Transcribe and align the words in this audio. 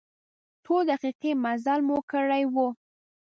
څو 0.63 0.75
دقیقې 0.89 1.31
مزل 1.43 1.79
مو 1.87 1.97
کړی 2.11 2.43
و. 2.53 2.55